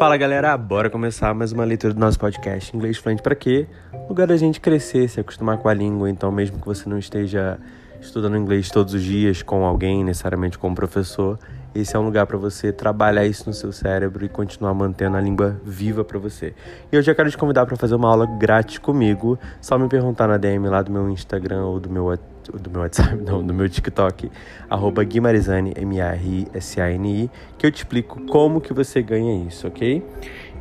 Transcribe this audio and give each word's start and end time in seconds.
Fala 0.00 0.16
galera, 0.16 0.56
bora 0.56 0.88
começar 0.88 1.34
mais 1.34 1.52
uma 1.52 1.62
leitura 1.62 1.92
do 1.92 2.00
nosso 2.00 2.18
podcast 2.18 2.74
Inglês 2.74 2.96
Fluente 2.96 3.20
para 3.20 3.34
quê? 3.34 3.66
Lugar 4.08 4.26
da 4.26 4.34
gente 4.34 4.58
crescer, 4.58 5.06
se 5.10 5.20
acostumar 5.20 5.58
com 5.58 5.68
a 5.68 5.74
língua, 5.74 6.08
então 6.08 6.32
mesmo 6.32 6.58
que 6.58 6.66
você 6.66 6.88
não 6.88 6.98
esteja 6.98 7.58
estudando 8.00 8.34
inglês 8.34 8.70
todos 8.70 8.94
os 8.94 9.02
dias 9.02 9.42
com 9.42 9.62
alguém, 9.62 10.02
necessariamente 10.02 10.56
com 10.58 10.70
um 10.70 10.74
professor, 10.74 11.38
esse 11.74 11.94
é 11.94 11.98
um 11.98 12.02
lugar 12.02 12.26
para 12.26 12.36
você 12.36 12.72
trabalhar 12.72 13.24
isso 13.24 13.46
no 13.46 13.52
seu 13.52 13.70
cérebro 13.70 14.24
e 14.24 14.28
continuar 14.28 14.74
mantendo 14.74 15.16
a 15.16 15.20
língua 15.20 15.60
viva 15.64 16.02
para 16.02 16.18
você. 16.18 16.52
E 16.90 16.96
eu 16.96 17.02
já 17.02 17.14
quero 17.14 17.30
te 17.30 17.38
convidar 17.38 17.64
para 17.64 17.76
fazer 17.76 17.94
uma 17.94 18.08
aula 18.08 18.26
grátis 18.26 18.78
comigo. 18.78 19.38
Só 19.60 19.78
me 19.78 19.88
perguntar 19.88 20.26
na 20.26 20.36
DM 20.36 20.66
lá 20.68 20.82
do 20.82 20.90
meu 20.90 21.08
Instagram 21.08 21.64
ou 21.64 21.78
do 21.78 21.88
meu 21.88 22.10
do 22.58 22.70
meu 22.70 22.80
WhatsApp, 22.82 23.16
não, 23.22 23.44
do 23.44 23.52
meu 23.54 23.68
TikTok, 23.68 24.30
arroba 24.68 25.04
Guimarizani, 25.04 25.72
M-A-R-I-S-A-N-I, 25.76 27.30
que 27.58 27.66
eu 27.66 27.70
te 27.70 27.76
explico 27.76 28.20
como 28.26 28.60
que 28.60 28.72
você 28.72 29.02
ganha 29.02 29.46
isso, 29.46 29.66
ok? 29.66 30.02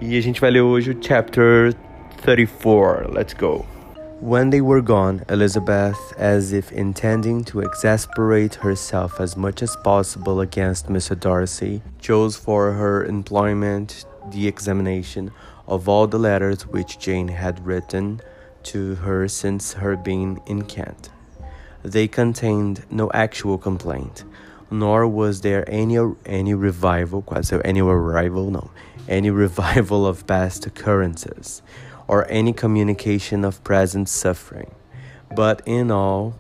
E 0.02 0.18
a 0.18 0.22
gente 0.22 0.40
vai 0.40 0.52
ler 0.52 0.62
hoje 0.62 0.92
o 0.92 0.98
chapter 1.00 1.74
34. 2.24 3.12
Let's 3.14 3.34
go. 3.34 3.66
When 4.22 4.50
they 4.50 4.60
were 4.60 4.82
gone, 4.82 5.22
Elizabeth, 5.30 5.98
as 6.18 6.52
if 6.52 6.74
intending 6.74 7.44
to 7.46 7.62
exasperate 7.62 8.56
herself 8.56 9.22
as 9.22 9.38
much 9.38 9.64
as 9.64 9.78
possible 9.78 10.42
against 10.42 10.88
Mr. 10.88 11.18
Darcy, 11.18 11.82
chose 12.00 12.36
for 12.36 12.74
her 12.74 13.06
employment 13.06 14.06
the 14.32 14.46
examination 14.46 15.32
of 15.68 15.88
all 15.88 16.06
the 16.06 16.20
letters 16.20 16.68
which 16.68 17.00
Jane 17.00 17.30
had 17.30 17.66
written 17.66 18.20
to 18.64 18.96
her 18.96 19.28
since 19.30 19.74
her 19.74 19.96
being 19.96 20.42
in 20.46 20.64
Kent. 20.64 21.12
They 21.84 22.08
contained 22.08 22.86
no 22.90 23.10
actual 23.14 23.58
complaint, 23.58 24.24
nor 24.70 25.08
was 25.08 25.42
there 25.42 25.64
any 25.70 25.98
any 26.26 26.54
revival, 26.54 27.22
quase 27.22 27.54
any 27.64 27.82
revival, 27.82 28.52
no, 28.52 28.72
any 29.08 29.30
revival 29.46 30.06
of 30.06 30.28
past 30.28 30.66
occurrences 30.66 31.62
or 32.08 32.30
any 32.30 32.52
communication 32.52 33.46
of 33.46 33.64
present 33.64 34.10
suffering. 34.10 34.72
But 35.36 35.62
in 35.66 35.92
all, 35.92 36.40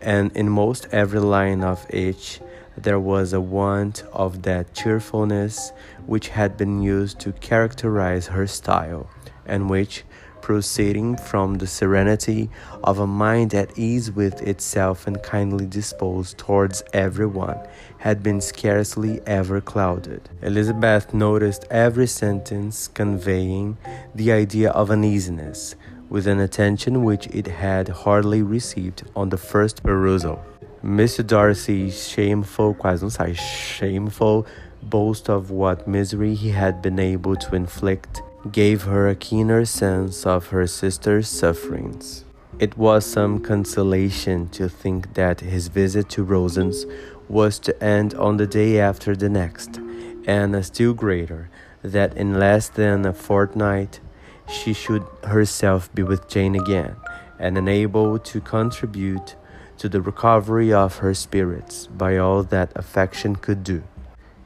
and 0.00 0.34
in 0.34 0.48
most 0.48 0.88
every 0.92 1.20
line 1.20 1.62
of 1.62 1.86
each, 1.92 2.40
there 2.76 2.98
was 2.98 3.32
a 3.32 3.40
want 3.40 4.02
of 4.12 4.42
that 4.42 4.72
cheerfulness 4.74 5.72
which 6.06 6.28
had 6.28 6.56
been 6.56 6.82
used 6.82 7.20
to 7.20 7.32
characterize 7.32 8.28
her 8.28 8.46
style, 8.46 9.10
and 9.44 9.68
which, 9.68 10.04
proceeding 10.42 11.16
from 11.16 11.54
the 11.54 11.66
serenity 11.66 12.50
of 12.84 12.98
a 12.98 13.06
mind 13.06 13.54
at 13.54 13.78
ease 13.78 14.10
with 14.10 14.40
itself 14.42 15.06
and 15.06 15.22
kindly 15.22 15.66
disposed 15.66 16.38
towards 16.38 16.82
everyone, 16.92 17.58
had 17.98 18.22
been 18.22 18.40
scarcely 18.40 19.20
ever 19.26 19.60
clouded. 19.60 20.28
Elizabeth 20.42 21.12
noticed 21.12 21.64
every 21.70 22.06
sentence 22.06 22.88
conveying 22.88 23.76
the 24.14 24.32
idea 24.32 24.70
of 24.70 24.90
uneasiness, 24.90 25.76
with 26.08 26.26
an 26.26 26.40
attention 26.40 27.04
which 27.04 27.26
it 27.28 27.46
had 27.46 27.88
hardly 27.88 28.42
received 28.42 29.02
on 29.14 29.28
the 29.28 29.38
first 29.38 29.82
perusal. 29.82 30.42
Mr. 30.84 31.26
Darcy's 31.26 32.08
shameful, 32.08 32.74
sai, 33.10 33.34
shameful 33.34 34.46
boast 34.82 35.28
of 35.28 35.50
what 35.50 35.86
misery 35.86 36.34
he 36.34 36.50
had 36.50 36.80
been 36.80 36.98
able 36.98 37.36
to 37.36 37.54
inflict 37.54 38.22
gave 38.50 38.82
her 38.84 39.08
a 39.08 39.14
keener 39.14 39.64
sense 39.64 40.24
of 40.24 40.48
her 40.48 40.66
sister's 40.66 41.28
sufferings. 41.28 42.24
It 42.58 42.76
was 42.76 43.04
some 43.04 43.40
consolation 43.40 44.48
to 44.50 44.68
think 44.68 45.14
that 45.14 45.40
his 45.40 45.68
visit 45.68 46.08
to 46.10 46.24
Rosings 46.24 46.84
was 47.28 47.58
to 47.60 47.84
end 47.84 48.14
on 48.14 48.38
the 48.38 48.46
day 48.46 48.80
after 48.80 49.14
the 49.14 49.28
next, 49.28 49.78
and 50.26 50.54
a 50.54 50.62
still 50.62 50.94
greater, 50.94 51.50
that 51.82 52.16
in 52.16 52.38
less 52.38 52.68
than 52.68 53.06
a 53.06 53.12
fortnight 53.12 54.00
she 54.48 54.72
should 54.72 55.04
herself 55.24 55.94
be 55.94 56.02
with 56.02 56.28
Jane 56.28 56.54
again, 56.54 56.96
and 57.38 57.56
enabled 57.56 58.24
to 58.26 58.40
contribute 58.40 59.36
to 59.78 59.88
the 59.88 60.00
recovery 60.02 60.72
of 60.72 60.98
her 60.98 61.14
spirits 61.14 61.86
by 61.86 62.16
all 62.16 62.42
that 62.42 62.72
affection 62.74 63.36
could 63.36 63.62
do. 63.64 63.82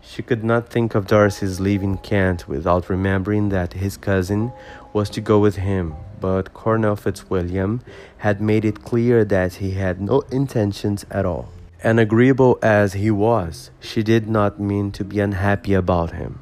She 0.07 0.23
could 0.23 0.45
not 0.45 0.69
think 0.69 0.95
of 0.95 1.07
Darcy's 1.07 1.61
leaving 1.61 1.97
Kent 1.97 2.47
without 2.47 2.91
remembering 2.91 3.49
that 3.49 3.73
his 3.73 3.97
cousin 3.97 4.53
was 4.93 5.09
to 5.11 5.21
go 5.21 5.39
with 5.39 5.57
him, 5.57 5.95
but 6.21 6.53
Colonel 6.53 6.95
Fitzwilliam 6.95 7.81
had 8.19 8.41
made 8.41 8.65
it 8.65 8.85
clear 8.85 9.25
that 9.25 9.55
he 9.55 9.73
had 9.73 10.01
no 10.01 10.21
intentions 10.31 11.07
at 11.11 11.25
all. 11.25 11.49
And 11.83 11.99
agreeable 11.99 12.59
as 12.63 12.93
he 12.93 13.11
was, 13.11 13.71
she 13.81 14.03
did 14.03 14.29
not 14.29 14.61
mean 14.61 14.93
to 14.93 15.05
be 15.05 15.21
unhappy 15.21 15.73
about 15.75 16.13
him. 16.13 16.41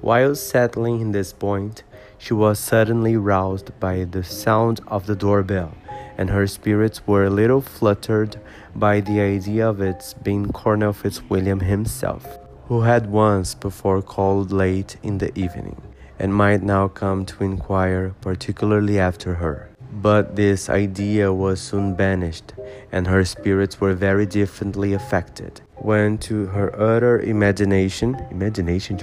While 0.00 0.34
settling 0.34 1.00
in 1.00 1.12
this 1.12 1.32
point, 1.32 1.84
she 2.18 2.32
was 2.34 2.58
suddenly 2.58 3.16
roused 3.16 3.78
by 3.78 4.04
the 4.04 4.24
sound 4.24 4.80
of 4.88 5.06
the 5.06 5.14
doorbell, 5.14 5.74
and 6.16 6.30
her 6.30 6.46
spirits 6.46 7.06
were 7.06 7.24
a 7.24 7.30
little 7.30 7.60
fluttered 7.60 8.40
by 8.74 9.00
the 9.00 9.20
idea 9.20 9.68
of 9.68 9.80
its 9.82 10.14
being 10.14 10.50
Colonel 10.50 10.94
Fitzwilliam 10.94 11.60
himself 11.60 12.38
who 12.68 12.80
had 12.80 13.10
once 13.10 13.54
before 13.54 14.02
called 14.02 14.50
late 14.50 14.96
in 15.02 15.18
the 15.18 15.36
evening, 15.38 15.80
and 16.18 16.34
might 16.34 16.62
now 16.62 16.88
come 16.88 17.24
to 17.24 17.44
inquire 17.44 18.12
particularly 18.20 18.98
after 18.98 19.34
her. 19.34 19.68
But 19.92 20.36
this 20.36 20.68
idea 20.68 21.32
was 21.32 21.60
soon 21.60 21.94
banished, 21.94 22.52
and 22.90 23.06
her 23.06 23.24
spirits 23.24 23.80
were 23.80 23.94
very 23.94 24.26
differently 24.26 24.92
affected. 24.92 25.60
When, 25.76 26.18
to 26.18 26.46
her 26.46 26.68
utter 26.78 27.20
imagination, 27.20 28.16
imagination, 28.30 28.98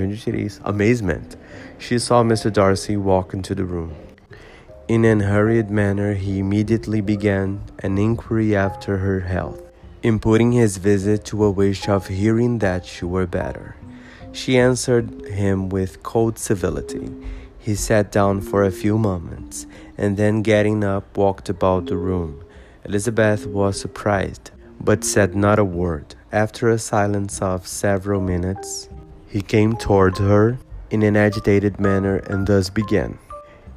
amazement, 0.66 1.36
she 1.80 2.00
saw 2.00 2.22
Mr. 2.24 2.52
Darcy 2.52 2.98
walk 2.98 3.34
into 3.34 3.56
the 3.56 3.66
room. 3.66 3.96
In 4.90 5.06
an 5.06 5.22
hurried 5.22 5.72
manner, 5.72 6.14
he 6.14 6.40
immediately 6.40 7.00
began 7.00 7.62
an 7.80 7.98
inquiry 7.98 8.56
after 8.56 8.98
her 8.98 9.22
health 9.22 9.62
imputing 10.04 10.52
his 10.52 10.76
visit 10.78 11.24
to 11.24 11.46
a 11.46 11.50
wish 11.50 11.88
of 11.88 12.08
hearing 12.08 12.60
that 12.60 12.86
she 12.86 13.06
were 13.06 13.26
better. 13.26 13.76
She 14.34 14.58
answered 14.58 15.26
him 15.28 15.70
with 15.70 16.04
cold 16.04 16.38
civility. 16.38 17.10
He 17.58 17.76
sat 17.76 18.12
down 18.12 18.42
for 18.42 18.64
a 18.64 18.72
few 18.72 18.98
moments, 18.98 19.66
and 19.98 20.18
then 20.18 20.42
getting 20.42 20.84
up, 20.84 21.16
walked 21.16 21.48
about 21.48 21.86
the 21.86 21.96
room. 21.96 22.44
Elizabeth 22.84 23.48
was 23.48 23.80
surprised, 23.80 24.52
but 24.82 25.06
said 25.06 25.36
not 25.36 25.58
a 25.58 25.64
word. 25.64 26.16
After 26.34 26.68
a 26.70 26.78
silence 26.78 27.42
of 27.42 27.66
several 27.66 28.20
minutes, 28.20 28.90
he 29.30 29.42
came 29.42 29.78
toward 29.78 30.18
her 30.18 30.58
in 30.90 31.02
an 31.04 31.16
agitated 31.16 31.80
manner 31.80 32.18
and 32.18 32.46
thus 32.46 32.70
began 32.70 33.18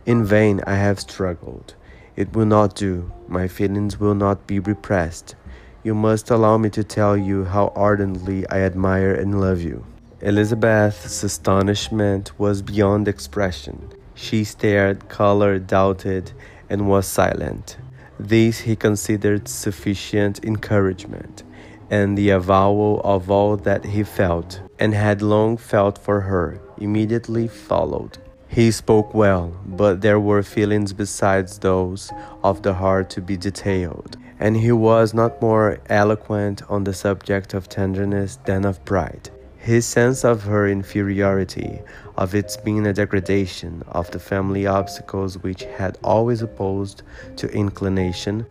In 0.04 0.24
vain 0.24 0.60
I 0.66 0.74
have 0.74 0.98
struggled. 0.98 1.74
It 2.16 2.32
will 2.32 2.46
not 2.46 2.74
do. 2.74 3.12
My 3.28 3.46
feelings 3.46 4.00
will 4.00 4.14
not 4.14 4.46
be 4.46 4.58
repressed. 4.58 5.36
You 5.86 5.94
must 5.94 6.30
allow 6.30 6.58
me 6.58 6.68
to 6.70 6.82
tell 6.82 7.16
you 7.16 7.44
how 7.44 7.72
ardently 7.76 8.44
I 8.48 8.62
admire 8.62 9.14
and 9.14 9.40
love 9.40 9.62
you. 9.62 9.86
Elizabeth's 10.20 11.22
astonishment 11.22 12.32
was 12.40 12.60
beyond 12.60 13.06
expression. 13.06 13.90
She 14.16 14.42
stared, 14.42 15.08
colored, 15.08 15.68
doubted, 15.68 16.32
and 16.68 16.88
was 16.88 17.06
silent. 17.06 17.76
This 18.18 18.58
he 18.58 18.74
considered 18.74 19.46
sufficient 19.46 20.44
encouragement, 20.44 21.44
and 21.88 22.18
the 22.18 22.30
avowal 22.30 23.00
of 23.04 23.30
all 23.30 23.56
that 23.58 23.84
he 23.84 24.02
felt 24.02 24.60
and 24.80 24.92
had 24.92 25.22
long 25.22 25.56
felt 25.56 25.98
for 25.98 26.22
her 26.22 26.60
immediately 26.78 27.46
followed. 27.46 28.18
He 28.48 28.72
spoke 28.72 29.14
well, 29.14 29.56
but 29.64 30.00
there 30.00 30.18
were 30.18 30.42
feelings 30.42 30.92
besides 30.92 31.60
those 31.60 32.10
of 32.42 32.64
the 32.64 32.74
heart 32.74 33.08
to 33.10 33.20
be 33.20 33.36
detailed 33.36 34.16
and 34.38 34.56
he 34.56 34.72
was 34.72 35.14
not 35.14 35.40
more 35.40 35.78
eloquent 35.88 36.62
on 36.68 36.84
the 36.84 36.92
subject 36.92 37.54
of 37.54 37.68
tenderness 37.68 38.38
than 38.44 38.64
of 38.64 38.84
pride. 38.84 39.30
His 39.58 39.84
sense 39.84 40.24
of 40.24 40.44
her 40.44 40.68
inferiority, 40.68 41.80
of 42.16 42.34
its 42.34 42.56
being 42.56 42.86
a 42.86 42.92
degradation, 42.92 43.82
of 43.88 44.10
the 44.10 44.20
family 44.20 44.66
obstacles 44.66 45.38
which 45.38 45.64
had 45.64 45.98
always 46.04 46.42
opposed 46.42 47.02
to 47.36 47.48
inclination, 47.48 48.46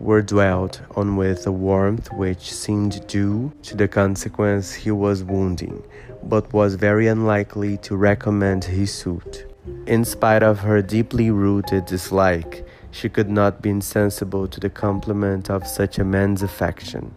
were 0.00 0.22
dwelt 0.22 0.80
on 0.96 1.16
with 1.16 1.46
a 1.46 1.52
warmth 1.52 2.12
which 2.12 2.52
seemed 2.52 3.06
due 3.06 3.52
to 3.62 3.76
the 3.76 3.86
consequence 3.88 4.72
he 4.72 4.90
was 4.90 5.22
wounding, 5.22 5.82
but 6.24 6.52
was 6.52 6.74
very 6.74 7.06
unlikely 7.06 7.76
to 7.78 7.96
recommend 7.96 8.64
his 8.64 8.92
suit. 8.92 9.46
In 9.86 10.04
spite 10.04 10.42
of 10.42 10.58
her 10.60 10.80
deeply 10.80 11.30
rooted 11.30 11.84
dislike, 11.86 12.66
she 12.90 13.08
could 13.08 13.30
not 13.30 13.62
be 13.62 13.70
insensible 13.70 14.48
to 14.48 14.60
the 14.60 14.70
compliment 14.70 15.50
of 15.50 15.66
such 15.66 15.98
a 15.98 16.04
man's 16.04 16.42
affection, 16.42 17.14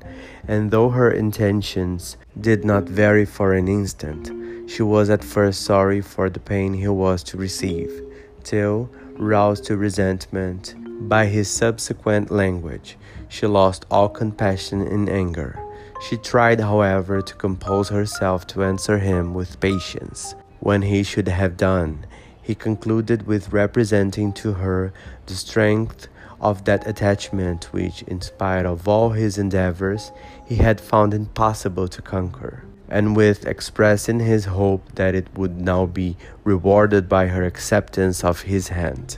and 0.48 0.72
though 0.72 0.90
her 0.90 1.12
intentions 1.12 2.18
did 2.40 2.64
not 2.64 2.84
vary 2.84 3.26
for 3.26 3.54
an 3.54 3.68
instant, 3.68 4.70
she 4.70 4.84
was 4.84 5.10
at 5.10 5.24
first 5.24 5.62
sorry 5.62 6.02
for 6.02 6.30
the 6.30 6.40
pain 6.40 6.74
he 6.74 6.88
was 6.88 7.24
to 7.24 7.38
receive, 7.38 7.92
till, 8.44 8.90
roused 9.18 9.64
to 9.66 9.78
resentment 9.78 10.76
by 11.10 11.26
his 11.26 11.50
subsequent 11.50 12.32
language, 12.32 12.98
she 13.28 13.46
lost 13.46 13.86
all 13.92 14.08
compassion 14.08 14.86
in 14.88 15.10
anger. 15.10 15.60
She 16.08 16.18
tried, 16.18 16.60
however, 16.60 17.22
to 17.22 17.36
compose 17.36 17.90
herself 17.90 18.46
to 18.48 18.64
answer 18.64 19.00
him 19.00 19.34
with 19.34 19.60
patience, 19.60 20.36
when 20.60 20.82
he 20.82 21.04
should 21.04 21.28
have 21.28 21.58
done. 21.58 22.06
He 22.44 22.56
concluded 22.56 23.26
with 23.26 23.54
representing 23.54 24.34
to 24.34 24.54
her 24.54 24.92
the 25.26 25.34
strength 25.34 26.10
of 26.42 26.66
that 26.66 26.86
attachment 26.86 27.70
which, 27.72 28.04
in 28.04 28.20
spite 28.20 28.66
of 28.66 28.86
all 28.86 29.12
his 29.12 29.38
endeavors, 29.38 30.12
he 30.46 30.56
had 30.56 30.82
found 30.82 31.14
impossible 31.14 31.88
to 31.88 32.02
conquer, 32.02 32.66
and 32.90 33.16
with 33.16 33.48
expressing 33.48 34.20
his 34.20 34.44
hope 34.46 34.84
that 34.96 35.16
it 35.16 35.28
would 35.38 35.62
now 35.62 35.86
be 35.86 36.18
rewarded 36.44 37.08
by 37.08 37.28
her 37.28 37.46
acceptance 37.46 38.26
of 38.26 38.42
his 38.42 38.68
hand. 38.68 39.18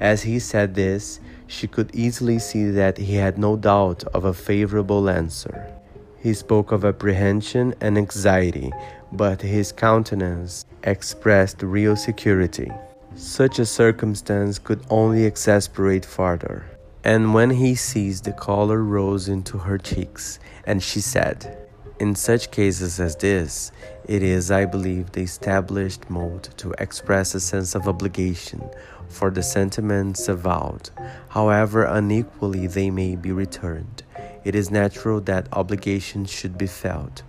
As 0.00 0.22
he 0.22 0.38
said 0.38 0.74
this, 0.74 1.20
she 1.46 1.66
could 1.66 1.94
easily 1.94 2.38
see 2.38 2.70
that 2.70 2.96
he 2.96 3.16
had 3.16 3.36
no 3.36 3.56
doubt 3.56 4.02
of 4.14 4.24
a 4.24 4.32
favorable 4.32 5.10
answer. 5.10 5.70
He 6.18 6.32
spoke 6.32 6.72
of 6.72 6.82
apprehension 6.82 7.74
and 7.82 7.98
anxiety, 7.98 8.72
but 9.14 9.40
his 9.40 9.72
countenance 9.72 10.66
expressed 10.82 11.62
real 11.62 11.96
security. 11.96 12.70
Such 13.16 13.58
a 13.58 13.66
circumstance 13.66 14.58
could 14.58 14.80
only 14.90 15.24
exasperate 15.24 16.04
further. 16.04 16.64
And 17.04 17.32
when 17.32 17.50
he 17.50 17.74
ceased, 17.74 18.24
the 18.24 18.32
color 18.32 18.82
rose 18.82 19.28
into 19.28 19.58
her 19.58 19.78
cheeks, 19.78 20.40
and 20.66 20.82
she 20.82 21.00
said, 21.00 21.56
In 22.00 22.14
such 22.14 22.50
cases 22.50 22.98
as 22.98 23.14
this, 23.16 23.70
it 24.08 24.22
is, 24.22 24.50
I 24.50 24.64
believe, 24.64 25.12
the 25.12 25.22
established 25.22 26.10
mode 26.10 26.48
to 26.56 26.74
express 26.78 27.34
a 27.34 27.40
sense 27.40 27.74
of 27.74 27.86
obligation 27.86 28.68
for 29.08 29.30
the 29.30 29.42
sentiments 29.42 30.28
avowed, 30.28 30.90
however 31.28 31.84
unequally 31.84 32.66
they 32.66 32.90
may 32.90 33.16
be 33.16 33.32
returned. 33.32 34.02
It 34.44 34.54
is 34.54 34.70
natural 34.70 35.20
that 35.22 35.48
obligation 35.52 36.24
should 36.24 36.58
be 36.58 36.66
felt, 36.66 37.22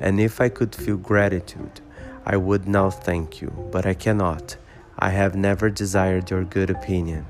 and 0.00 0.18
if 0.18 0.40
I 0.40 0.48
could 0.48 0.74
feel 0.74 0.96
gratitude, 0.96 1.80
I 2.24 2.36
would 2.36 2.66
now 2.66 2.90
thank 2.90 3.40
you, 3.40 3.50
but 3.70 3.86
I 3.86 3.94
cannot. 3.94 4.56
I 4.98 5.10
have 5.10 5.34
never 5.36 5.70
desired 5.70 6.30
your 6.30 6.44
good 6.44 6.70
opinion, 6.70 7.26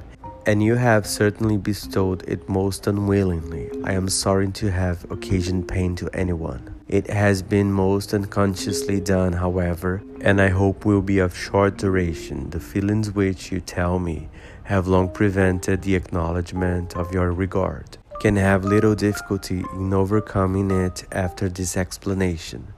and 0.47 0.63
you 0.63 0.77
have 0.77 1.07
certainly 1.07 1.57
bestowed 1.57 2.25
it 2.29 2.49
most 2.49 2.87
unwillingly. 2.87 3.71
I 3.85 3.93
am 3.93 4.09
sorry 4.09 4.51
to 4.53 4.71
have 4.71 5.09
occasioned 5.11 5.69
pain 5.69 5.95
to 5.97 6.11
anyone. 6.13 6.75
It 6.89 7.09
has 7.09 7.43
been 7.43 7.73
most 7.73 8.13
unconsciously 8.13 9.01
done, 9.01 9.35
however, 9.35 10.03
and 10.21 10.41
I 10.41 10.49
hope 10.49 10.85
will 10.85 11.03
be 11.03 11.21
of 11.21 11.37
short 11.37 11.77
duration. 11.77 12.51
The 12.51 12.59
feelings 12.59 13.13
which 13.13 13.53
you 13.53 13.61
tell 13.61 14.01
me 14.01 14.29
have 14.65 14.89
long 14.89 15.09
prevented 15.09 15.83
the 15.83 15.95
acknowledgement 15.95 16.97
of 16.97 17.13
your 17.15 17.31
regard. 17.31 17.99
Can 18.21 18.37
have 18.37 18.67
little 18.67 18.95
difficulty 18.95 19.65
in 19.73 19.95
overcoming 19.95 20.71
it 20.71 21.05
after 21.11 21.49
this 21.49 21.75
explanation. 21.75 22.75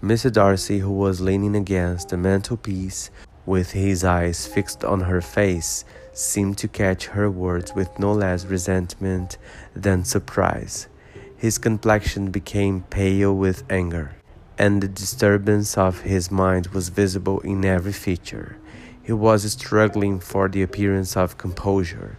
Mr. 0.00 0.32
Darcy, 0.32 0.78
who 0.78 0.92
was 0.92 1.20
leaning 1.20 1.56
against 1.56 2.10
the 2.10 2.16
mantelpiece, 2.16 3.10
with 3.44 3.72
his 3.72 4.04
eyes 4.04 4.46
fixed 4.46 4.84
on 4.84 5.00
her 5.00 5.20
face, 5.20 5.84
seemed 6.12 6.58
to 6.58 6.68
catch 6.68 7.06
her 7.06 7.28
words 7.28 7.74
with 7.74 7.98
no 7.98 8.12
less 8.12 8.44
resentment 8.44 9.36
than 9.74 10.04
surprise. 10.04 10.86
His 11.36 11.58
complexion 11.58 12.30
became 12.30 12.82
pale 12.82 13.34
with 13.34 13.64
anger, 13.68 14.14
and 14.56 14.80
the 14.80 14.86
disturbance 14.86 15.76
of 15.76 16.02
his 16.02 16.30
mind 16.30 16.68
was 16.68 16.88
visible 16.88 17.40
in 17.40 17.64
every 17.64 17.92
feature. 17.92 18.58
He 19.02 19.12
was 19.12 19.50
struggling 19.50 20.20
for 20.20 20.48
the 20.48 20.62
appearance 20.62 21.16
of 21.16 21.36
composure, 21.36 22.16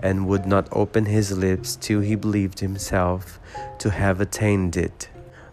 and 0.00 0.26
would 0.26 0.46
not 0.46 0.68
open 0.72 1.06
his 1.06 1.36
lips 1.36 1.76
till 1.76 2.00
he 2.00 2.14
believed 2.14 2.60
himself 2.60 3.38
to 3.78 3.90
have 3.90 4.20
attained 4.20 4.76
it. 4.76 5.08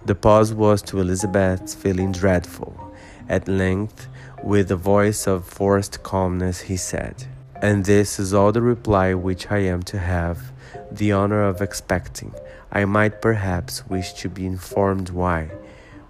The 0.06 0.16
pause 0.16 0.54
was 0.54 0.82
to 0.84 1.00
Elizabeth's 1.00 1.76
feeling 1.76 2.12
dreadful. 2.12 2.92
At 3.30 3.48
length, 3.48 4.08
with 4.44 4.72
a 4.72 4.76
voice 4.76 5.28
of 5.28 5.46
forced 5.46 6.02
calmness, 6.04 6.62
he 6.62 6.78
said, 6.78 7.28
And 7.62 7.86
this 7.86 8.20
is 8.20 8.34
all 8.34 8.52
the 8.52 8.62
reply 8.62 9.14
which 9.14 9.52
I 9.52 9.60
am 9.60 9.84
to 9.84 10.00
have 10.00 10.52
the 10.92 11.12
honor 11.12 11.44
of 11.44 11.62
expecting. 11.62 12.34
I 12.72 12.86
might 12.86 13.22
perhaps 13.22 13.88
wish 13.88 14.14
to 14.14 14.30
be 14.30 14.46
informed 14.46 15.10
why, 15.10 15.52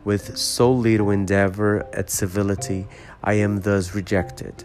with 0.04 0.38
so 0.38 0.72
little 0.72 1.10
endeavor 1.10 1.86
at 1.94 2.10
civility, 2.10 2.88
I 3.24 3.34
am 3.34 3.62
thus 3.62 3.94
rejected. 3.94 4.63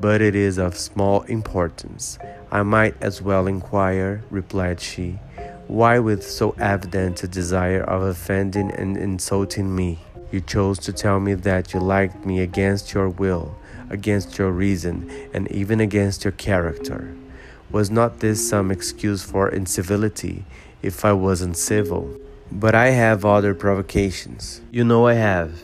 But 0.00 0.20
it 0.20 0.34
is 0.34 0.58
of 0.58 0.76
small 0.76 1.22
importance. 1.22 2.18
I 2.50 2.62
might 2.62 2.94
as 3.02 3.22
well 3.22 3.46
inquire, 3.46 4.22
replied 4.30 4.80
she, 4.80 5.18
why, 5.68 5.98
with 5.98 6.22
so 6.22 6.54
evident 6.60 7.24
a 7.24 7.28
desire 7.28 7.82
of 7.82 8.02
offending 8.02 8.70
and 8.70 8.96
insulting 8.96 9.74
me, 9.74 9.98
you 10.30 10.40
chose 10.40 10.78
to 10.80 10.92
tell 10.92 11.18
me 11.18 11.34
that 11.34 11.74
you 11.74 11.80
liked 11.80 12.24
me 12.24 12.40
against 12.40 12.94
your 12.94 13.08
will, 13.08 13.56
against 13.90 14.38
your 14.38 14.52
reason, 14.52 15.10
and 15.34 15.50
even 15.50 15.80
against 15.80 16.24
your 16.24 16.32
character. 16.32 17.14
Was 17.70 17.90
not 17.90 18.20
this 18.20 18.48
some 18.48 18.70
excuse 18.70 19.24
for 19.24 19.48
incivility 19.48 20.44
if 20.82 21.04
I 21.04 21.12
was 21.12 21.42
uncivil? 21.42 22.16
But 22.52 22.76
I 22.76 22.90
have 22.90 23.24
other 23.24 23.52
provocations. 23.52 24.60
You 24.70 24.84
know 24.84 25.08
I 25.08 25.14
have. 25.14 25.60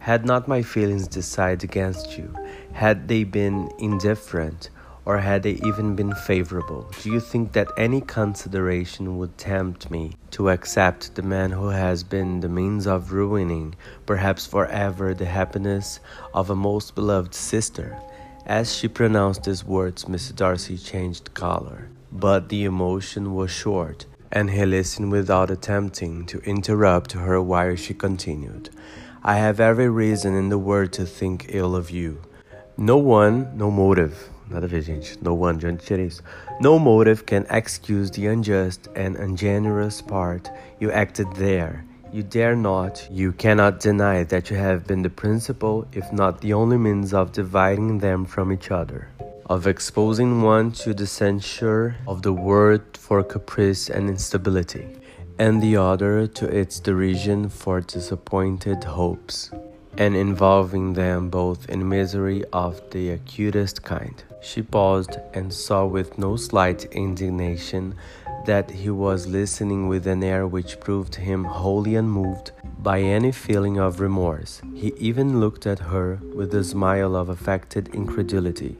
Had 0.00 0.26
not 0.26 0.48
my 0.48 0.62
feelings 0.62 1.06
decided 1.06 1.62
against 1.62 2.18
you, 2.18 2.34
had 2.74 3.06
they 3.06 3.22
been 3.22 3.70
indifferent, 3.78 4.68
or 5.04 5.18
had 5.18 5.44
they 5.44 5.52
even 5.64 5.94
been 5.94 6.12
favorable, 6.12 6.90
do 7.00 7.10
you 7.12 7.20
think 7.20 7.52
that 7.52 7.68
any 7.76 8.00
consideration 8.00 9.16
would 9.16 9.38
tempt 9.38 9.92
me 9.92 10.12
to 10.32 10.50
accept 10.50 11.14
the 11.14 11.22
man 11.22 11.52
who 11.52 11.68
has 11.68 12.02
been 12.02 12.40
the 12.40 12.48
means 12.48 12.86
of 12.86 13.12
ruining, 13.12 13.76
perhaps 14.06 14.44
forever, 14.44 15.14
the 15.14 15.24
happiness 15.24 16.00
of 16.34 16.50
a 16.50 16.56
most 16.56 16.96
beloved 16.96 17.32
sister? 17.32 17.96
As 18.44 18.74
she 18.74 18.88
pronounced 18.88 19.44
these 19.44 19.64
words, 19.64 20.06
Mr. 20.06 20.34
Darcy 20.34 20.76
changed 20.76 21.32
color, 21.32 21.88
but 22.10 22.48
the 22.48 22.64
emotion 22.64 23.34
was 23.36 23.52
short, 23.52 24.04
and 24.32 24.50
he 24.50 24.66
listened 24.66 25.12
without 25.12 25.48
attempting 25.48 26.26
to 26.26 26.40
interrupt 26.40 27.12
her 27.12 27.40
while 27.40 27.76
she 27.76 27.94
continued. 27.94 28.70
I 29.22 29.36
have 29.36 29.60
every 29.60 29.88
reason 29.88 30.34
in 30.34 30.48
the 30.48 30.58
world 30.58 30.92
to 30.94 31.06
think 31.06 31.46
ill 31.50 31.76
of 31.76 31.90
you. 31.90 32.20
No 32.76 32.96
one, 32.96 33.56
no 33.56 33.70
motive, 33.70 34.30
Nada 34.50 34.66
a 34.66 34.68
ver, 34.68 34.82
gente. 34.82 35.16
No 35.22 35.32
one, 35.32 35.58
de 35.58 35.68
onde 35.68 35.82
tirei 35.82 36.06
isso? 36.06 36.22
No 36.60 36.78
motive 36.78 37.24
can 37.24 37.46
excuse 37.50 38.10
the 38.10 38.26
unjust 38.26 38.88
and 38.94 39.16
ungenerous 39.16 40.02
part 40.02 40.50
you 40.80 40.90
acted 40.90 41.32
there. 41.36 41.84
You 42.12 42.22
dare 42.22 42.54
not, 42.54 43.08
you 43.10 43.32
cannot 43.32 43.80
deny 43.80 44.22
that 44.24 44.50
you 44.50 44.56
have 44.56 44.86
been 44.86 45.02
the 45.02 45.10
principal, 45.10 45.86
if 45.92 46.12
not 46.12 46.40
the 46.40 46.52
only 46.52 46.76
means 46.76 47.14
of 47.14 47.32
dividing 47.32 47.98
them 47.98 48.24
from 48.24 48.52
each 48.52 48.70
other, 48.70 49.08
of 49.46 49.66
exposing 49.66 50.42
one 50.42 50.70
to 50.72 50.92
the 50.94 51.06
censure 51.06 51.96
of 52.06 52.22
the 52.22 52.32
world 52.32 52.82
for 52.92 53.22
caprice 53.22 53.88
and 53.88 54.08
instability, 54.10 54.86
and 55.38 55.62
the 55.62 55.76
other 55.76 56.26
to 56.26 56.46
its 56.46 56.80
derision 56.80 57.48
for 57.48 57.80
disappointed 57.80 58.84
hopes, 58.84 59.50
and 59.98 60.16
involving 60.16 60.94
them 60.94 61.30
both 61.30 61.68
in 61.68 61.88
misery 61.88 62.44
of 62.52 62.80
the 62.90 63.10
acutest 63.10 63.82
kind. 63.82 64.22
She 64.42 64.62
paused 64.62 65.18
and 65.32 65.52
saw 65.52 65.86
with 65.86 66.18
no 66.18 66.36
slight 66.36 66.84
indignation 66.92 67.94
that 68.44 68.70
he 68.70 68.90
was 68.90 69.26
listening 69.26 69.88
with 69.88 70.06
an 70.06 70.22
air 70.22 70.46
which 70.46 70.80
proved 70.80 71.14
him 71.14 71.44
wholly 71.44 71.94
unmoved 71.94 72.52
by 72.78 73.00
any 73.00 73.32
feeling 73.32 73.78
of 73.78 74.00
remorse. 74.00 74.60
He 74.74 74.92
even 74.98 75.40
looked 75.40 75.66
at 75.66 75.78
her 75.78 76.20
with 76.34 76.54
a 76.54 76.62
smile 76.62 77.16
of 77.16 77.30
affected 77.30 77.94
incredulity. 77.94 78.76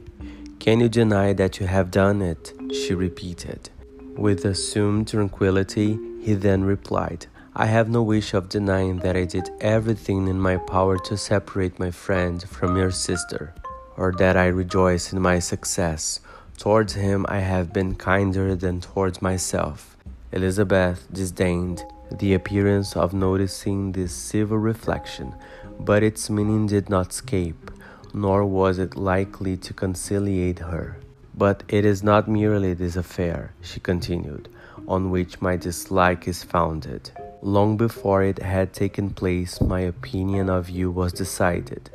Can 0.59 0.79
you 0.79 0.89
deny 0.89 1.33
that 1.33 1.59
you 1.59 1.67
have 1.67 1.89
done 1.91 2.21
it? 2.21 2.53
she 2.71 2.93
repeated. 2.93 3.69
With 4.15 4.45
assumed 4.45 5.07
tranquillity, 5.07 5.99
he 6.21 6.35
then 6.35 6.63
replied, 6.63 7.27
I 7.57 7.67
have 7.67 7.87
no 7.87 8.03
wish 8.03 8.33
of 8.33 8.49
denying 8.49 8.99
that 8.99 9.15
I 9.15 9.23
did 9.23 9.49
everything 9.61 10.27
in 10.27 10.37
my 10.37 10.57
power 10.57 10.97
to 10.97 11.15
separate 11.15 11.79
my 11.79 11.89
friend 11.89 12.43
from 12.43 12.75
your 12.75 12.91
sister 12.91 13.53
or 13.95 14.11
that 14.17 14.35
I 14.35 14.47
rejoice 14.47 15.13
in 15.13 15.21
my 15.21 15.39
success. 15.39 16.19
Towards 16.57 16.95
him 16.95 17.25
I 17.29 17.39
have 17.39 17.71
been 17.71 17.95
kinder 17.95 18.55
than 18.55 18.81
towards 18.81 19.21
myself. 19.21 19.95
Elizabeth 20.33 21.07
disdained 21.13 21.85
the 22.11 22.33
appearance 22.33 22.97
of 22.97 23.13
noticing 23.13 23.93
this 23.93 24.13
civil 24.13 24.57
reflection, 24.57 25.33
but 25.79 26.03
its 26.03 26.29
meaning 26.29 26.67
did 26.67 26.89
not 26.89 27.11
escape, 27.11 27.71
nor 28.13 28.45
was 28.45 28.79
it 28.79 28.97
likely 28.97 29.55
to 29.55 29.73
conciliate 29.73 30.59
her. 30.59 30.97
But 31.33 31.63
it 31.69 31.85
is 31.85 32.03
not 32.03 32.27
merely 32.27 32.73
this 32.73 32.97
affair, 32.97 33.53
she 33.61 33.79
continued, 33.79 34.49
on 34.89 35.09
which 35.09 35.39
my 35.39 35.55
dislike 35.55 36.27
is 36.27 36.43
founded. 36.43 37.11
Long 37.45 37.77
before 37.77 38.23
it 38.23 38.39
had 38.39 38.73
taken 38.73 39.11
place, 39.11 39.61
my 39.61 39.81
opinion 39.81 40.49
of 40.49 40.67
you 40.67 40.89
was 40.89 41.13
decided. 41.13 41.91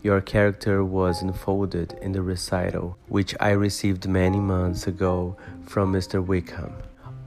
Your 0.00 0.20
character 0.20 0.84
was 0.84 1.22
unfolded 1.22 1.98
in 2.00 2.12
the 2.12 2.22
recital 2.22 2.96
which 3.08 3.34
I 3.40 3.50
received 3.50 4.06
many 4.06 4.38
months 4.38 4.86
ago 4.86 5.36
from 5.66 5.92
Mr. 5.92 6.24
Wickham. 6.24 6.72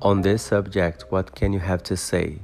On 0.01 0.22
this 0.22 0.41
subject, 0.41 1.03
what 1.10 1.36
can 1.36 1.51
you 1.51 1.60
have 1.60 1.84
to 1.84 1.98
say? 1.98 2.39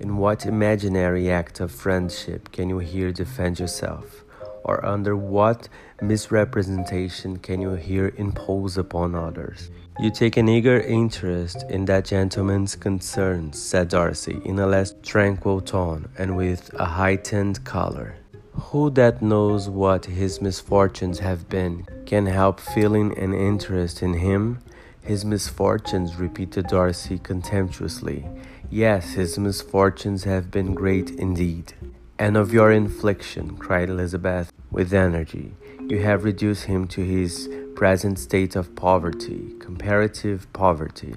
In 0.00 0.16
what 0.16 0.46
imaginary 0.46 1.30
act 1.30 1.60
of 1.60 1.70
friendship 1.70 2.50
can 2.50 2.68
you 2.68 2.78
here 2.78 3.12
defend 3.12 3.60
yourself? 3.60 4.24
Or 4.64 4.84
under 4.84 5.16
what 5.16 5.68
misrepresentation 6.00 7.38
can 7.38 7.60
you 7.60 7.72
here 7.72 8.12
impose 8.16 8.76
upon 8.76 9.14
others? 9.14 9.70
You 9.98 10.10
take 10.10 10.36
an 10.36 10.48
eager 10.48 10.80
interest 10.80 11.64
in 11.68 11.84
that 11.84 12.06
gentleman's 12.06 12.76
concerns, 12.76 13.62
said 13.62 13.88
Darcy, 13.88 14.40
in 14.44 14.58
a 14.58 14.66
less 14.66 14.94
tranquil 15.02 15.60
tone 15.60 16.08
and 16.16 16.36
with 16.36 16.72
a 16.74 16.84
heightened 16.84 17.64
color. 17.64 18.16
Who 18.54 18.90
that 18.90 19.22
knows 19.22 19.68
what 19.68 20.06
his 20.06 20.40
misfortunes 20.40 21.18
have 21.18 21.48
been 21.48 21.86
can 22.06 22.26
help 22.26 22.60
feeling 22.60 23.16
an 23.18 23.34
interest 23.34 24.02
in 24.02 24.14
him? 24.14 24.58
His 25.02 25.24
misfortunes, 25.24 26.16
repeated 26.16 26.68
Darcy 26.68 27.18
contemptuously. 27.18 28.26
Yes, 28.70 29.12
his 29.14 29.38
misfortunes 29.38 30.24
have 30.24 30.50
been 30.50 30.74
great 30.74 31.10
indeed. 31.10 31.74
And 32.22 32.36
of 32.36 32.52
your 32.52 32.70
infliction, 32.70 33.56
cried 33.56 33.90
Elizabeth 33.90 34.52
with 34.70 34.92
energy, 34.92 35.56
you 35.88 36.02
have 36.02 36.22
reduced 36.22 36.66
him 36.66 36.86
to 36.86 37.00
his 37.00 37.50
present 37.74 38.16
state 38.16 38.54
of 38.54 38.76
poverty, 38.76 39.52
comparative 39.58 40.46
poverty. 40.52 41.16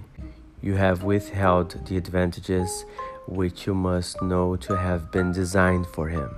You 0.63 0.73
have 0.77 1.03
withheld 1.03 1.85
the 1.85 1.97
advantages 1.97 2.85
which 3.27 3.67
you 3.67 3.75
must 3.75 4.19
know 4.23 4.55
to 4.55 4.77
have 4.77 5.11
been 5.11 5.31
designed 5.31 5.85
for 5.85 6.07
him. 6.07 6.31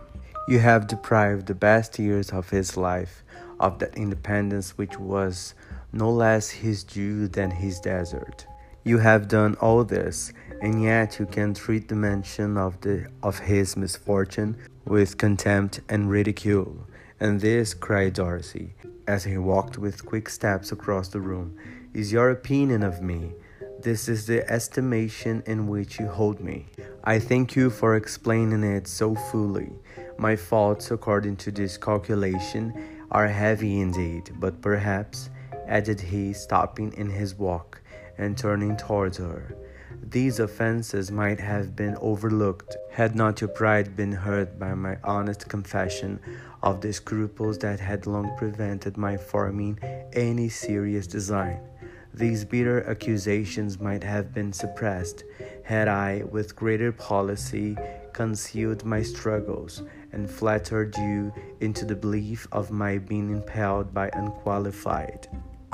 You 0.49 0.59
have 0.59 0.87
deprived 0.87 1.47
the 1.47 1.55
best 1.55 1.97
years 1.97 2.31
of 2.31 2.49
his 2.49 2.75
life 2.75 3.23
of 3.61 3.79
that 3.79 3.95
independence 3.95 4.77
which 4.77 4.99
was 4.99 5.53
no 5.93 6.11
less 6.11 6.49
his 6.49 6.83
due 6.83 7.29
than 7.29 7.51
his 7.51 7.79
desert. 7.79 8.45
You 8.87 8.99
have 8.99 9.27
done 9.27 9.55
all 9.55 9.83
this, 9.83 10.31
and 10.61 10.81
yet 10.81 11.19
you 11.19 11.25
can 11.25 11.53
treat 11.53 11.89
the 11.89 11.95
mention 11.95 12.55
of 12.55 12.79
the 12.79 13.07
of 13.21 13.37
his 13.37 13.75
misfortune 13.75 14.55
with 14.85 15.17
contempt 15.17 15.81
and 15.89 16.09
ridicule. 16.09 16.87
And 17.19 17.41
this, 17.41 17.73
cried 17.73 18.13
Darcy, 18.13 18.75
as 19.05 19.25
he 19.25 19.37
walked 19.37 19.77
with 19.77 20.05
quick 20.05 20.29
steps 20.29 20.71
across 20.71 21.09
the 21.09 21.19
room, 21.19 21.57
is 21.93 22.13
your 22.13 22.29
opinion 22.29 22.81
of 22.81 23.01
me. 23.01 23.33
This 23.81 24.07
is 24.07 24.25
the 24.25 24.49
estimation 24.49 25.43
in 25.45 25.67
which 25.67 25.99
you 25.99 26.07
hold 26.07 26.39
me. 26.39 26.67
I 27.03 27.19
thank 27.19 27.57
you 27.57 27.69
for 27.69 27.97
explaining 27.97 28.63
it 28.63 28.87
so 28.87 29.15
fully. 29.15 29.69
My 30.17 30.37
faults, 30.37 30.91
according 30.91 31.35
to 31.43 31.51
this 31.51 31.77
calculation, 31.77 32.73
are 33.11 33.27
heavy 33.27 33.81
indeed, 33.81 34.31
but 34.39 34.61
perhaps, 34.61 35.29
added 35.67 35.99
he, 35.99 36.31
stopping 36.31 36.93
in 36.93 37.09
his 37.09 37.35
walk, 37.35 37.81
and 38.17 38.37
turning 38.37 38.75
towards 38.77 39.17
her. 39.17 39.55
These 40.01 40.39
offenses 40.39 41.11
might 41.11 41.39
have 41.39 41.75
been 41.75 41.97
overlooked 41.99 42.77
had 42.91 43.15
not 43.15 43.41
your 43.41 43.49
pride 43.49 43.95
been 43.95 44.11
hurt 44.11 44.57
by 44.57 44.73
my 44.73 44.97
honest 45.03 45.49
confession 45.49 46.19
of 46.63 46.81
the 46.81 46.93
scruples 46.93 47.57
that 47.59 47.79
had 47.79 48.07
long 48.07 48.35
prevented 48.37 48.97
my 48.97 49.17
forming 49.17 49.79
any 50.13 50.49
serious 50.49 51.07
design. 51.07 51.59
These 52.13 52.45
bitter 52.45 52.83
accusations 52.89 53.79
might 53.79 54.03
have 54.03 54.33
been 54.33 54.51
suppressed 54.51 55.23
had 55.63 55.87
I, 55.87 56.23
with 56.31 56.55
greater 56.55 56.91
policy, 56.91 57.77
concealed 58.13 58.85
my 58.85 59.01
struggles 59.03 59.83
and 60.13 60.29
flattered 60.29 60.95
you 60.97 61.31
into 61.59 61.85
the 61.85 61.95
belief 61.95 62.47
of 62.51 62.71
my 62.71 62.97
being 62.97 63.29
impelled 63.29 63.93
by 63.93 64.09
unqualified, 64.13 65.27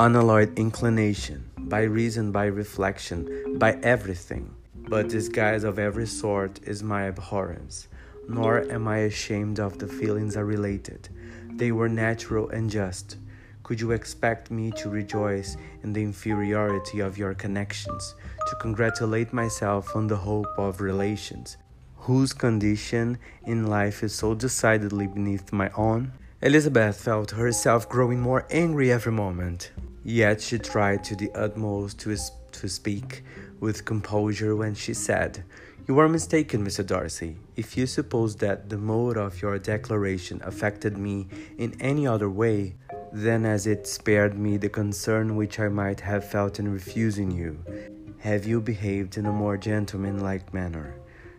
unalloyed 0.03 0.59
inclination 0.59 1.49
by 1.57 1.83
reason, 1.83 2.29
by 2.29 2.43
reflection, 2.43 3.57
by 3.57 3.71
everything. 3.83 4.53
But 4.75 5.07
disguise 5.07 5.63
of 5.63 5.79
every 5.79 6.07
sort 6.07 6.59
is 6.63 6.83
my 6.83 7.03
abhorrence, 7.07 7.87
nor 8.27 8.69
am 8.69 8.85
I 8.85 8.97
ashamed 8.97 9.61
of 9.61 9.79
the 9.79 9.87
feelings 9.87 10.35
I 10.35 10.41
related. 10.41 11.07
They 11.53 11.71
were 11.71 11.87
natural 11.87 12.49
and 12.49 12.69
just. 12.69 13.15
Could 13.63 13.79
you 13.79 13.91
expect 13.91 14.51
me 14.51 14.71
to 14.71 14.89
rejoice 14.89 15.55
in 15.83 15.93
the 15.93 16.03
inferiority 16.03 16.99
of 16.99 17.17
your 17.17 17.33
connections, 17.33 18.15
to 18.47 18.57
congratulate 18.57 19.31
myself 19.31 19.95
on 19.95 20.07
the 20.07 20.17
hope 20.17 20.53
of 20.57 20.81
relations, 20.81 21.55
whose 21.95 22.33
condition 22.33 23.17
in 23.45 23.67
life 23.67 24.03
is 24.03 24.13
so 24.13 24.35
decidedly 24.35 25.07
beneath 25.07 25.53
my 25.53 25.69
own? 25.77 26.11
Elizabeth 26.41 26.99
felt 26.99 27.31
herself 27.31 27.87
growing 27.87 28.19
more 28.19 28.45
angry 28.51 28.91
every 28.91 29.13
moment. 29.13 29.71
Yet 30.03 30.41
she 30.41 30.59
tried 30.59 31.03
to 31.05 31.15
the 31.15 31.31
utmost 31.33 31.99
to, 32.01 32.17
to 32.51 32.67
speak 32.67 33.23
with 33.59 33.85
composure 33.85 34.55
when 34.55 34.75
she 34.75 34.93
said, 34.93 35.45
You 35.87 35.97
are 35.99 36.09
mistaken, 36.09 36.65
Mr. 36.65 36.85
Darcy, 36.85 37.37
if 37.55 37.77
you 37.77 37.87
suppose 37.87 38.35
that 38.37 38.69
the 38.69 38.77
mode 38.77 39.15
of 39.15 39.41
your 39.41 39.57
declaration 39.57 40.41
affected 40.43 40.97
me 40.97 41.27
in 41.57 41.79
any 41.79 42.05
other 42.05 42.29
way 42.29 42.75
than 43.13 43.45
as 43.45 43.65
it 43.65 43.87
spared 43.87 44.37
me 44.37 44.57
the 44.57 44.69
concern 44.69 45.37
which 45.37 45.59
I 45.59 45.69
might 45.69 46.01
have 46.01 46.29
felt 46.29 46.59
in 46.59 46.71
refusing 46.71 47.31
you. 47.31 47.63
Have 48.19 48.45
you 48.45 48.59
behaved 48.59 49.17
in 49.17 49.25
a 49.25 49.31
more 49.31 49.57
gentlemanlike 49.57 50.53
manner? 50.53 50.95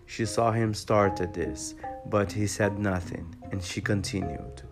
She 0.06 0.25
saw 0.26 0.52
him 0.52 0.75
start 0.75 1.21
at 1.21 1.35
this, 1.35 1.75
but 2.06 2.33
he 2.33 2.47
said 2.47 2.78
nothing, 2.78 3.35
and 3.50 3.62
she 3.62 3.80
continued. 3.80 4.63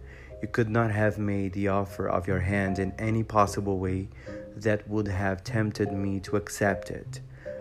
You 0.42 0.48
could 0.48 0.68
not 0.68 0.90
have 0.90 1.18
made 1.18 1.52
the 1.52 1.68
offer 1.68 2.08
of 2.08 2.26
your 2.26 2.40
hand 2.40 2.80
in 2.80 2.92
any 2.98 3.22
possible 3.22 3.78
way 3.78 4.08
that 4.56 4.86
would 4.88 5.06
have 5.06 5.44
tempted 5.44 5.92
me 5.92 6.18
to 6.20 6.36
accept 6.36 6.90
it. 6.90 7.20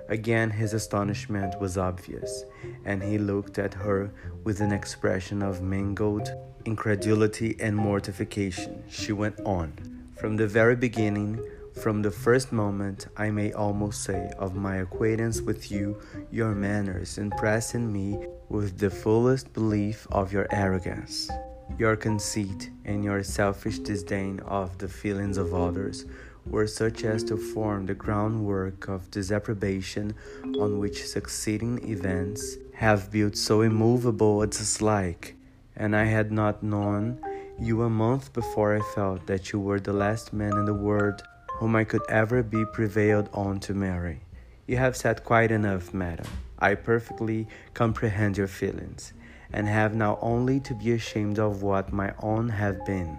Again, 0.09 0.49
his 0.49 0.73
astonishment 0.73 1.59
was 1.61 1.77
obvious, 1.77 2.43
and 2.83 3.03
he 3.03 3.19
looked 3.19 3.59
at 3.59 3.75
her 3.75 4.11
with 4.43 4.61
an 4.61 4.71
expression 4.71 5.43
of 5.43 5.61
mingled 5.61 6.31
incredulity 6.65 7.55
and 7.59 7.75
mortification. 7.75 8.83
She 8.89 9.13
went 9.13 9.39
on. 9.41 9.73
From 10.17 10.35
the 10.35 10.47
very 10.47 10.75
beginning, 10.75 11.39
from 11.81 12.01
the 12.01 12.11
first 12.11 12.51
moment, 12.51 13.07
I 13.15 13.29
may 13.29 13.53
almost 13.53 14.03
say, 14.03 14.31
of 14.39 14.55
my 14.55 14.77
acquaintance 14.77 15.39
with 15.39 15.71
you, 15.71 16.01
your 16.31 16.53
manners 16.55 17.19
impressed 17.19 17.75
in 17.75 17.93
me 17.93 18.17
with 18.49 18.79
the 18.79 18.89
fullest 18.89 19.53
belief 19.53 20.07
of 20.11 20.33
your 20.33 20.47
arrogance. 20.51 21.29
Your 21.77 21.95
conceit 21.95 22.69
and 22.85 23.03
your 23.03 23.23
selfish 23.23 23.79
disdain 23.79 24.39
of 24.41 24.77
the 24.77 24.87
feelings 24.87 25.37
of 25.37 25.53
others 25.53 26.05
were 26.45 26.67
such 26.67 27.03
as 27.03 27.23
to 27.23 27.37
form 27.37 27.85
the 27.85 27.93
groundwork 27.93 28.87
of 28.87 29.09
disapprobation 29.11 30.13
on 30.43 30.79
which 30.79 31.07
succeeding 31.07 31.87
events 31.89 32.57
have 32.73 33.11
built 33.11 33.35
so 33.35 33.61
immovable 33.61 34.41
a 34.41 34.47
dislike, 34.47 35.35
and 35.75 35.95
I 35.95 36.05
had 36.05 36.31
not 36.31 36.63
known 36.63 37.19
you 37.59 37.83
a 37.83 37.89
month 37.89 38.33
before 38.33 38.75
I 38.75 38.81
felt 38.95 39.27
that 39.27 39.51
you 39.51 39.59
were 39.59 39.79
the 39.79 39.93
last 39.93 40.33
man 40.33 40.53
in 40.53 40.65
the 40.65 40.73
world 40.73 41.23
whom 41.57 41.75
I 41.75 41.83
could 41.83 42.03
ever 42.09 42.41
be 42.43 42.65
prevailed 42.73 43.29
on 43.33 43.59
to 43.61 43.73
marry. 43.73 44.21
You 44.67 44.77
have 44.77 44.95
said 44.97 45.23
quite 45.23 45.51
enough, 45.51 45.93
madam. 45.93 46.27
I 46.59 46.75
perfectly 46.75 47.47
comprehend 47.73 48.37
your 48.37 48.47
feelings 48.47 49.13
and 49.53 49.67
have 49.67 49.93
now 49.93 50.17
only 50.21 50.59
to 50.61 50.73
be 50.73 50.91
ashamed 50.93 51.39
of 51.39 51.61
what 51.61 51.91
my 51.91 52.13
own 52.19 52.49
have 52.49 52.85
been. 52.85 53.17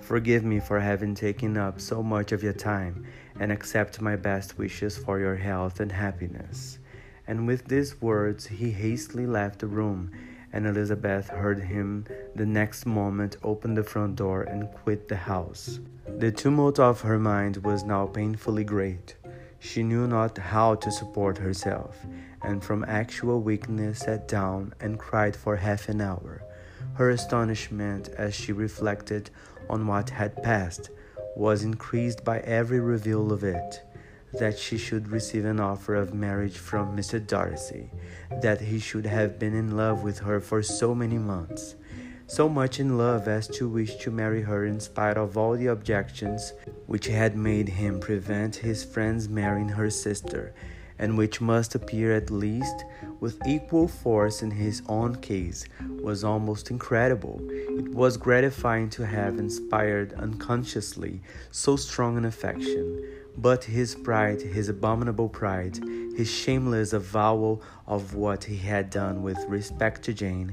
Forgive 0.00 0.44
me 0.44 0.60
for 0.60 0.80
having 0.80 1.14
taken 1.14 1.56
up 1.56 1.80
so 1.80 2.02
much 2.02 2.32
of 2.32 2.42
your 2.42 2.52
time, 2.52 3.06
and 3.38 3.52
accept 3.52 4.00
my 4.00 4.16
best 4.16 4.58
wishes 4.58 4.98
for 4.98 5.18
your 5.18 5.36
health 5.36 5.80
and 5.80 5.92
happiness. 5.92 6.78
And 7.26 7.46
with 7.46 7.66
these 7.66 8.00
words, 8.02 8.46
he 8.46 8.70
hastily 8.70 9.26
left 9.26 9.60
the 9.60 9.66
room, 9.66 10.10
and 10.52 10.66
Elizabeth 10.66 11.28
heard 11.28 11.60
him 11.60 12.06
the 12.34 12.46
next 12.46 12.86
moment 12.86 13.36
open 13.42 13.74
the 13.74 13.84
front 13.84 14.16
door 14.16 14.42
and 14.42 14.70
quit 14.72 15.08
the 15.08 15.16
house. 15.16 15.78
The 16.18 16.32
tumult 16.32 16.80
of 16.80 17.02
her 17.02 17.18
mind 17.18 17.58
was 17.58 17.84
now 17.84 18.06
painfully 18.06 18.64
great. 18.64 19.14
She 19.60 19.82
knew 19.82 20.06
not 20.06 20.36
how 20.38 20.74
to 20.76 20.90
support 20.90 21.38
herself, 21.38 22.04
and 22.42 22.62
from 22.62 22.84
actual 22.84 23.40
weakness 23.40 24.00
sat 24.00 24.26
down 24.28 24.72
and 24.80 24.98
cried 24.98 25.36
for 25.36 25.56
half 25.56 25.88
an 25.88 26.00
hour. 26.00 26.42
Her 26.94 27.10
astonishment 27.10 28.08
as 28.10 28.34
she 28.34 28.52
reflected 28.52 29.30
on 29.68 29.86
what 29.86 30.10
had 30.10 30.42
passed 30.42 30.90
was 31.36 31.62
increased 31.62 32.24
by 32.24 32.40
every 32.40 32.80
reveal 32.80 33.32
of 33.32 33.44
it 33.44 33.82
that 34.32 34.58
she 34.58 34.78
should 34.78 35.08
receive 35.08 35.44
an 35.44 35.60
offer 35.60 35.94
of 35.94 36.14
marriage 36.14 36.56
from 36.56 36.96
Mr. 36.96 37.24
Darcy, 37.24 37.90
that 38.42 38.60
he 38.60 38.78
should 38.78 39.06
have 39.06 39.38
been 39.38 39.54
in 39.54 39.76
love 39.76 40.02
with 40.02 40.20
her 40.20 40.40
for 40.40 40.62
so 40.62 40.94
many 40.94 41.18
months, 41.18 41.74
so 42.26 42.48
much 42.48 42.78
in 42.78 42.96
love 42.96 43.26
as 43.26 43.48
to 43.48 43.68
wish 43.68 43.96
to 43.96 44.10
marry 44.10 44.42
her 44.42 44.64
in 44.64 44.78
spite 44.78 45.16
of 45.16 45.36
all 45.36 45.56
the 45.56 45.66
objections 45.66 46.52
which 46.86 47.06
had 47.06 47.36
made 47.36 47.68
him 47.68 47.98
prevent 47.98 48.54
his 48.54 48.84
friends 48.84 49.28
marrying 49.28 49.68
her 49.68 49.90
sister, 49.90 50.54
and 51.00 51.16
which 51.16 51.40
must 51.40 51.74
appear 51.74 52.14
at 52.14 52.30
least 52.30 52.84
with 53.20 53.40
equal 53.46 53.88
force 53.88 54.42
in 54.42 54.50
his 54.50 54.82
own 54.86 55.16
case, 55.16 55.64
was 56.02 56.22
almost 56.22 56.70
incredible. 56.70 57.40
It 57.50 57.88
was 57.94 58.18
gratifying 58.18 58.90
to 58.90 59.06
have 59.06 59.38
inspired 59.38 60.12
unconsciously 60.12 61.22
so 61.50 61.76
strong 61.76 62.18
an 62.18 62.26
affection. 62.26 63.02
But 63.36 63.64
his 63.64 63.94
pride, 63.94 64.42
his 64.42 64.68
abominable 64.68 65.30
pride, 65.30 65.78
his 66.16 66.30
shameless 66.30 66.92
avowal 66.92 67.62
of 67.86 68.14
what 68.14 68.44
he 68.44 68.56
had 68.56 68.90
done 68.90 69.22
with 69.22 69.38
respect 69.48 70.02
to 70.04 70.12
Jane, 70.12 70.50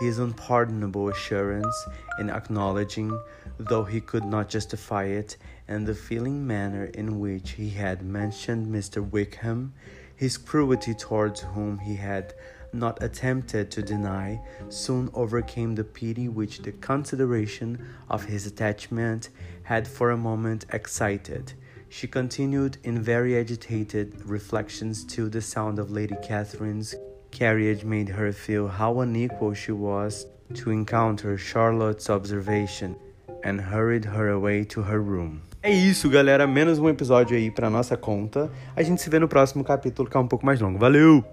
his 0.00 0.18
unpardonable 0.18 1.10
assurance 1.10 1.76
in 2.18 2.30
acknowledging, 2.30 3.20
though 3.58 3.84
he 3.84 4.00
could 4.00 4.24
not 4.24 4.48
justify 4.48 5.04
it, 5.04 5.36
and 5.70 5.86
the 5.86 5.94
feeling 5.94 6.44
manner 6.44 6.86
in 6.86 7.20
which 7.20 7.52
he 7.52 7.70
had 7.70 8.02
mentioned 8.02 8.66
Mr. 8.66 9.08
Wickham, 9.08 9.72
his 10.16 10.36
cruelty 10.36 10.92
towards 10.92 11.40
whom 11.40 11.78
he 11.78 11.94
had 11.94 12.34
not 12.72 13.00
attempted 13.02 13.70
to 13.70 13.80
deny, 13.80 14.40
soon 14.68 15.08
overcame 15.14 15.76
the 15.76 15.84
pity 15.84 16.28
which 16.28 16.58
the 16.58 16.72
consideration 16.72 17.78
of 18.08 18.24
his 18.24 18.46
attachment 18.46 19.28
had 19.62 19.86
for 19.86 20.10
a 20.10 20.16
moment 20.16 20.66
excited. 20.72 21.52
She 21.88 22.08
continued 22.08 22.78
in 22.82 23.00
very 23.00 23.38
agitated 23.38 24.24
reflections 24.24 25.04
till 25.04 25.28
the 25.28 25.40
sound 25.40 25.78
of 25.78 25.90
Lady 25.90 26.16
Catherine's 26.22 26.96
carriage 27.30 27.84
made 27.84 28.08
her 28.08 28.32
feel 28.32 28.66
how 28.66 29.00
unequal 29.00 29.54
she 29.54 29.72
was 29.72 30.26
to 30.54 30.70
encounter 30.70 31.38
Charlotte's 31.38 32.10
observation 32.10 32.96
and 33.44 33.60
hurried 33.60 34.04
her 34.04 34.28
away 34.28 34.64
to 34.64 34.82
her 34.82 35.00
room. 35.00 35.42
É 35.62 35.70
isso, 35.70 36.08
galera. 36.08 36.46
Menos 36.46 36.78
um 36.78 36.88
episódio 36.88 37.36
aí 37.36 37.50
pra 37.50 37.68
nossa 37.68 37.96
conta. 37.96 38.50
A 38.74 38.82
gente 38.82 39.02
se 39.02 39.10
vê 39.10 39.18
no 39.18 39.28
próximo 39.28 39.62
capítulo, 39.62 40.08
que 40.08 40.16
é 40.16 40.20
um 40.20 40.26
pouco 40.26 40.44
mais 40.46 40.58
longo. 40.60 40.78
Valeu! 40.78 41.24